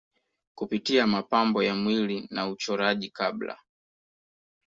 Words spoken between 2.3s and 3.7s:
na uchoraji Kabla